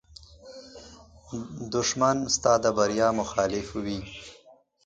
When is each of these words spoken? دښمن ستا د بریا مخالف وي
دښمن 1.73 2.17
ستا 2.35 2.53
د 2.63 2.65
بریا 2.77 3.07
مخالف 3.19 3.67
وي 3.83 3.99